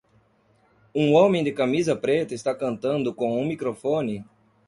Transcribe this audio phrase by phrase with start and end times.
[0.95, 4.25] Um homem de camisa preta está cantando com um microfone